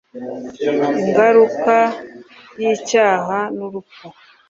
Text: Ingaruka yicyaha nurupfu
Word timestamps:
Ingaruka 1.01 1.75
yicyaha 2.61 3.37
nurupfu 3.55 4.07